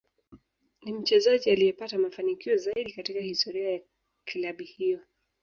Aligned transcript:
Ni 0.81 0.93
mchezaji 0.93 1.51
aliyepata 1.51 1.97
mafanikio 1.97 2.57
zaidi 2.57 2.93
katika 2.93 3.19
historia 3.19 3.69
ya 3.69 3.81
kilabu 4.25 4.63
hiyo 4.63 4.99